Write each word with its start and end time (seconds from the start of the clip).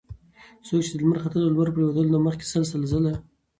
څوک 0.65 0.81
چې 0.85 0.91
د 0.93 0.99
لمر 1.01 1.17
ختلو 1.23 1.43
او 1.45 1.49
لمر 1.55 1.67
پرېوتلو 1.75 2.07
نه 2.15 2.19
مخکي 2.25 2.45
سل 2.51 2.63
سل 2.71 2.81
ځله 2.91 3.13